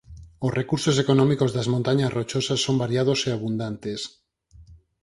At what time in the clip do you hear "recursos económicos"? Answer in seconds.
0.59-1.53